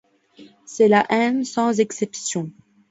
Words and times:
C’est 0.65 0.87
la 0.87 1.05
haine 1.11 1.43
sans 1.43 1.79
exception. 1.79 2.49